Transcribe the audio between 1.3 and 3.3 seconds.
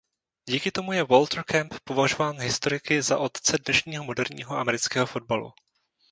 Camp považován historiky za